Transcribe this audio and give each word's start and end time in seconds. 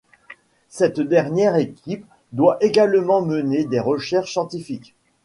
Cette 0.67 0.99
dernière 0.99 1.57
équipe 1.57 2.07
doit 2.33 2.57
également 2.61 3.21
mener 3.21 3.65
des 3.65 3.79
recherches 3.79 4.31
scientifiques. 4.33 4.95